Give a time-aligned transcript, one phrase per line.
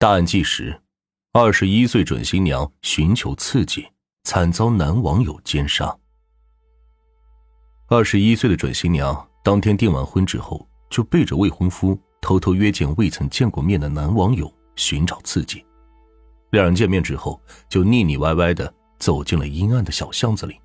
[0.00, 0.80] 大案纪实：
[1.32, 3.84] 二十一岁准新娘寻求刺激，
[4.22, 5.92] 惨遭男网友奸杀。
[7.88, 15.66] 二十一岁的准新娘当天订完婚之后，就背着未婚夫偷偷约见未曾见过面的男网友寻找刺激。
[16.50, 20.60] 两人见面之后，就腻腻歪歪的走进了阴暗的小巷子里。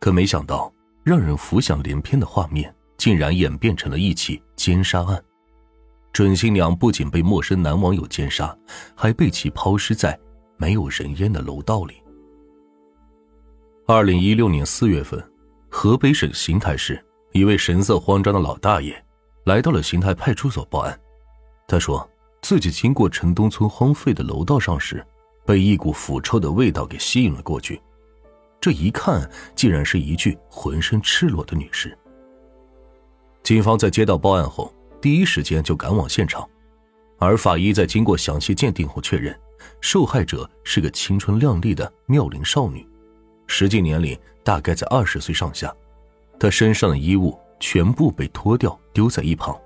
[0.00, 0.72] 可没想到，
[1.04, 5.22] 让人浮想联翩的画面竟然演变成了一起奸杀案。
[6.12, 8.56] 准新娘不仅被陌生男网友奸杀，
[8.94, 10.18] 还被其抛尸在
[10.56, 11.94] 没有人烟的楼道里。
[13.86, 15.22] 二零一六年四月份，
[15.70, 17.02] 河北省邢台市
[17.32, 19.02] 一位神色慌张的老大爷
[19.44, 20.98] 来到了邢台派出所报案。
[21.66, 22.08] 他说
[22.42, 25.04] 自己经过城东村荒废的楼道上时，
[25.46, 27.80] 被一股腐臭的味道给吸引了过去。
[28.60, 31.96] 这一看，竟然是一具浑身赤裸的女尸。
[33.42, 36.48] 警方在接到报案后，第一时间就赶往现场，
[37.18, 39.38] 而法医在经过详细鉴定后确认，
[39.80, 42.86] 受害者是个青春靓丽的妙龄少女，
[43.46, 45.74] 实际年龄大概在二十岁上下。
[46.38, 49.56] 她身上的衣物全部被脱掉丢在一旁，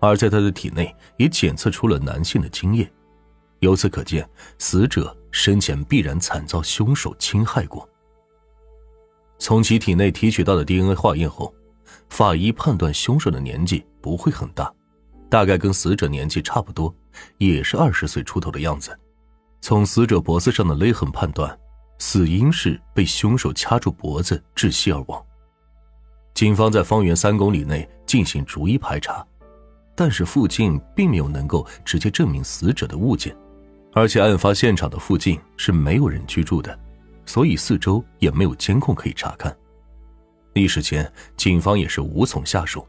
[0.00, 2.90] 而在她的体内也检测出了男性的精液，
[3.60, 7.88] 由此可见，死者生前必然惨遭凶手侵害过。
[9.38, 11.52] 从其体内提取到的 DNA 化验后，
[12.12, 14.70] 法医判断凶手的年纪不会很大，
[15.30, 16.94] 大概跟死者年纪差不多，
[17.38, 18.94] 也是二十岁出头的样子。
[19.62, 21.58] 从死者脖子上的勒痕判断，
[21.98, 25.24] 死因是被凶手掐住脖子窒息而亡。
[26.34, 29.26] 警方在方圆三公里内进行逐一排查，
[29.94, 33.34] 但是附近并没有能够直接证明死者的物件，
[33.94, 36.78] 而且案发现场的附近是没有人居住的。
[37.24, 39.56] 所以四周也没有监控可以查看，
[40.54, 42.86] 一时间警方也是无从下手，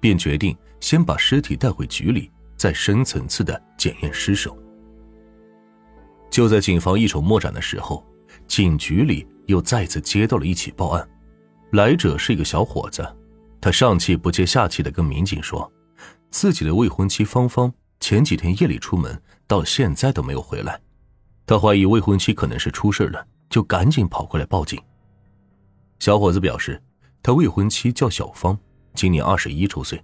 [0.00, 4.56] 便决定先把尸体带回局里，再深层次的检验尸首。
[6.30, 8.06] 就在警方一筹莫展的时候，
[8.46, 11.08] 警局里又再次接到了一起报案，
[11.72, 13.06] 来者是一个小伙子，
[13.60, 15.70] 他上气不接下气的跟民警说，
[16.30, 20.80] 自己的未婚妻芳芳前几天夜里出门，到现在都没有回来，
[21.46, 23.26] 他怀疑未婚妻可能是出事了。
[23.48, 24.78] 就赶紧跑过来报警。
[26.00, 26.78] 小伙子表示，
[27.28, 28.58] 他未婚妻叫小芳，
[28.94, 30.02] 今年二十一周岁。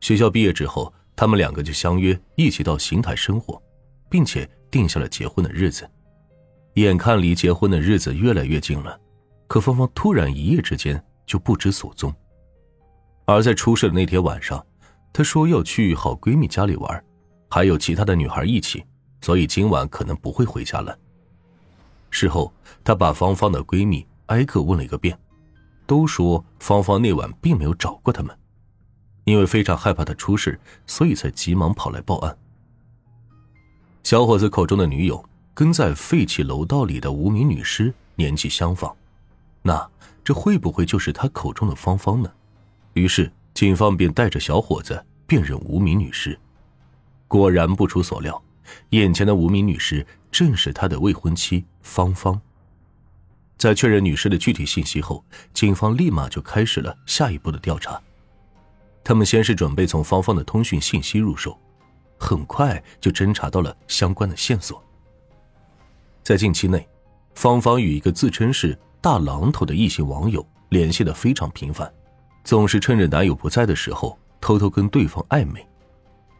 [0.00, 3.62] 学校毕业之后，他们两个就相约一起到邢台生活，
[4.10, 5.88] 并且定下了结婚的日子。
[6.74, 8.98] 眼看离结婚的日子越来越近了，
[9.46, 12.12] 可芳芳突然一夜之间就不知所踪。
[13.24, 14.66] 而在出事的那天晚上，
[15.12, 17.04] 她说要去好闺蜜家里玩，
[17.48, 18.82] 还有其他的女孩一起，
[19.20, 20.98] 所以今晚可能不会回家了。
[22.10, 22.52] 事后，
[22.82, 25.16] 她把芳芳的闺蜜挨个问了一个遍，
[25.88, 28.38] 都说芳芳那晚并没有找过他们，
[29.24, 32.36] 因为非常害怕她出事，所以才急忙跑来报案。
[34.04, 38.94] 小伙子口中的女友跟在废弃楼道里的无名女尸年纪相仿，
[39.62, 39.90] 那
[40.22, 42.30] 这会不会就是他口中的芳芳呢？
[42.92, 46.38] 于是警方便带着小伙子辨认无名女尸，
[47.26, 48.40] 果然不出所料，
[48.90, 50.06] 眼前的无名女尸。
[50.30, 52.38] 正是他的未婚妻芳芳。
[53.58, 58.00] 在确认女士的具体信息后，警方立马就开始了下一步的调查。
[59.02, 61.58] 他们先是准备从芳芳的通讯信息入手，
[62.18, 64.82] 很快就侦查到了相关的线索。
[66.22, 66.88] 在近期内，
[67.34, 71.92] 芳芳与一个自称是大榔头的异性网友联系的非常频繁，
[72.44, 75.66] 总是趁着男友不在的时候偷偷跟对方暧昧。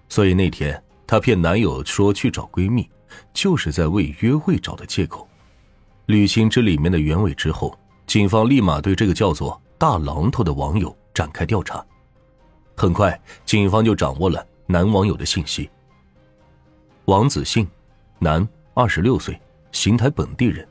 [0.09, 2.89] 所以那天，她骗男友说去找闺蜜。
[3.33, 5.28] 就是在为约会找的借口，
[6.09, 11.85] 捋清这里面的原委之后，警方立马对这个叫做“大榔头”的网友展开调查。
[12.75, 15.69] 很快，警方就掌握了男网友的信息。
[17.05, 17.69] 王子信，
[18.19, 19.39] 男，二十六岁，
[19.71, 20.67] 邢台本地人。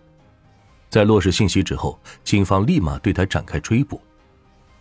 [0.90, 4.02] 在落实信息之后，警方立马对他展开追捕。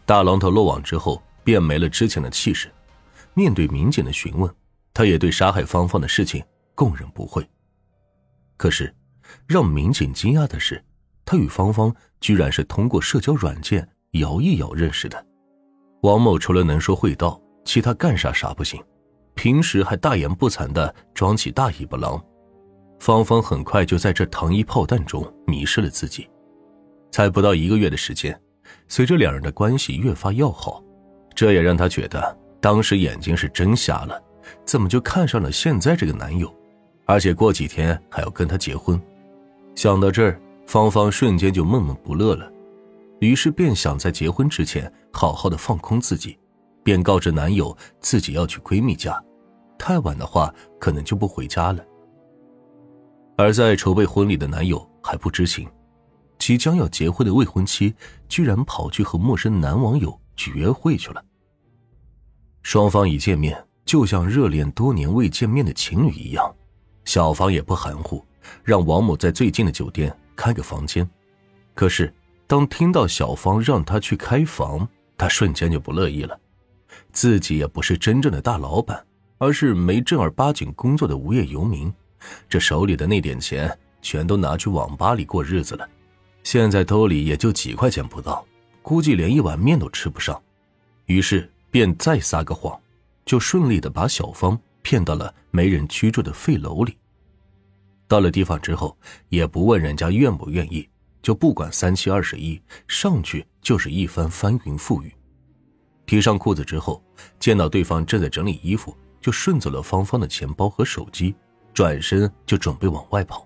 [0.07, 2.73] 大榔头落网之后，便没了之前的气势。
[3.35, 4.51] 面对民警的询问，
[4.95, 6.43] 他也对杀害芳芳的事情。
[6.75, 7.47] 供认不讳。
[8.57, 8.95] 可是，
[9.47, 10.83] 让民警惊讶的是，
[11.25, 15.27] 他与芳芳居然是通过社交软件摇一摇认识的。
[16.03, 18.83] 王某除了能说会道，其他干啥啥不行，
[19.35, 22.23] 平时还大言不惭的装起大尾巴狼。
[22.99, 26.29] 芳芳很快就在这糖衣炮弹中迷失了自己。
[27.11, 28.39] 才不到一个月的时间，
[28.89, 30.83] 随着两人的关系越发要好，
[31.35, 34.23] 这也让他觉得当时眼睛是真瞎了，
[34.65, 36.55] 怎么就看上了现在这个男友？
[37.05, 39.01] 而且过几天还要跟他结婚，
[39.77, 42.51] 想到这儿，芳芳瞬间就闷闷不乐了，
[43.21, 46.37] 于是便想在结婚之前好好的放空自己，
[46.83, 49.23] 便告知男友自己要去闺蜜家，
[49.79, 51.85] 太晚的话可能就不回家了。
[53.37, 55.69] 而在筹备婚礼的男友还不知情，
[56.39, 57.95] 即将要结婚的未婚妻
[58.29, 61.23] 居然跑去和陌生男网友去约会去了。
[62.63, 66.51] 双方一见面就像热恋多年未见面的情侣一样，
[67.05, 68.25] 小芳也不含糊，
[68.63, 71.09] 让王某在最近的酒店开个房间。
[71.75, 72.13] 可是，
[72.47, 76.39] 当听到小芳让他去开房，他瞬间就不乐意了。
[77.13, 79.05] 自己也不是真正的大老板，
[79.39, 81.93] 而是没正儿八经工作的无业游民，
[82.49, 85.89] 这手里的那点钱全都拿去网吧里过日子了，
[86.43, 88.47] 现在兜里也就几块钱不到，
[88.83, 90.41] 估计连一碗面都吃不上。
[91.07, 92.79] 于是便再撒个谎，
[93.25, 96.97] 就顺利的把小芳骗到了没人居住的废楼里。
[98.09, 98.97] 到了地方之后，
[99.29, 100.89] 也不问人家愿不愿意，
[101.23, 105.13] 就不管三七二十一，上去就是一番翻云覆雨。
[106.07, 107.03] 提上裤子之后，
[107.41, 111.35] 见到对方正在整理衣服，就顺走了芳芳的钱包和手机，
[111.75, 113.45] 转身就准备往外跑。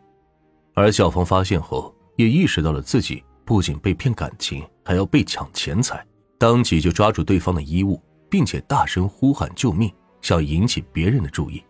[0.75, 6.07] 而小芳发现后，也意识到了自己不仅被骗感情，还要被抢钱财，
[6.39, 7.99] 当即就抓住对方的衣物，
[8.29, 9.91] 并且大声呼喊救命，
[10.21, 11.65] 想引起别人的注意。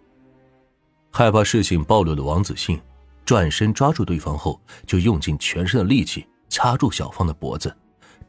[1.10, 2.80] 害怕事情暴露的王子信，
[3.24, 7.74] 转身抓住对方后，就用尽全身的力气掐住小芳的脖子，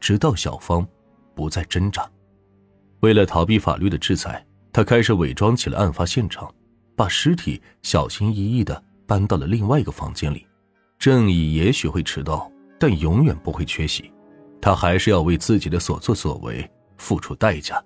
[0.00, 0.86] 直到小芳
[1.34, 2.08] 不再挣扎。
[3.00, 6.52] 为了逃避法律的制裁，他开始伪装起了案发现场，
[6.96, 10.46] 把尸体小心翼翼的搬到了另外一个房间里。
[10.98, 14.12] 正义也许会迟到，但永远不会缺席。
[14.60, 17.82] 他还是要为自己的所作所为付出代价。